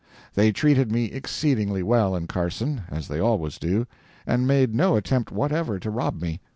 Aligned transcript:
They 0.33 0.51
treated 0.51 0.91
me 0.91 1.11
exceedingly 1.11 1.83
well 1.83 2.15
in 2.15 2.25
Carson 2.25 2.85
(as 2.89 3.07
they 3.07 3.19
always 3.19 3.59
do) 3.59 3.85
and 4.25 4.47
made 4.47 4.73
no 4.73 4.95
attempt 4.95 5.31
whatever 5.31 5.77
to 5.77 5.91
rob 5.91 6.19
me. 6.19 6.41